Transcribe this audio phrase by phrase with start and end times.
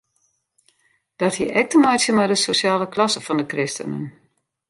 [1.23, 4.03] Dat hie ek te meitsjen mei de sosjale klasse fan de kristenen.